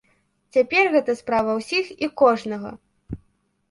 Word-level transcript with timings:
Цяпер 0.57 0.83
гэта 0.95 1.17
справа 1.21 1.51
ўсіх 1.61 1.95
і 2.03 2.13
кожнага! 2.25 2.77